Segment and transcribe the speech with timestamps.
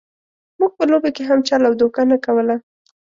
[0.59, 2.55] موږ په لوبو کې هم چل او دوکه نه کوله.